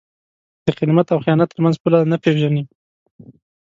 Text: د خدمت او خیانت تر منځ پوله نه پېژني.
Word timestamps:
د 0.65 0.67
خدمت 0.77 1.07
او 1.09 1.17
خیانت 1.25 1.47
تر 1.51 1.59
منځ 1.65 1.75
پوله 1.81 1.99
نه 2.11 2.17
پېژني. 2.23 2.63